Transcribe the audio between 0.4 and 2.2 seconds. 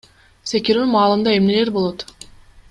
Секирүү маалында эмнелер болот?